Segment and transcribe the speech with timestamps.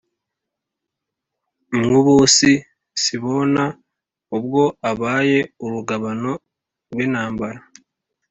[1.79, 3.63] mwubusisibona
[4.37, 6.31] ubwo abaye urugabano
[6.91, 7.59] rw'intambara